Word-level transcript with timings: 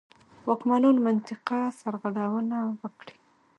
واکمنان 0.47 0.95
منطقه 1.05 1.59
سرغړونه 1.79 2.57
وکړي. 2.81 3.15